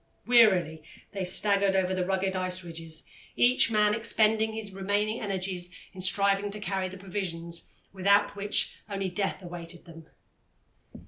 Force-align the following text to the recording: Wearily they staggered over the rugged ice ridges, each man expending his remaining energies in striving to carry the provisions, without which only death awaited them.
Wearily 0.25 0.81
they 1.11 1.23
staggered 1.23 1.75
over 1.75 1.93
the 1.93 2.07
rugged 2.07 2.35
ice 2.35 2.63
ridges, 2.63 3.07
each 3.35 3.69
man 3.69 3.93
expending 3.93 4.53
his 4.53 4.71
remaining 4.73 5.21
energies 5.21 5.69
in 5.93 6.01
striving 6.01 6.49
to 6.49 6.59
carry 6.59 6.89
the 6.89 6.97
provisions, 6.97 7.83
without 7.93 8.35
which 8.35 8.77
only 8.89 9.09
death 9.09 9.43
awaited 9.43 9.85
them. 9.85 10.09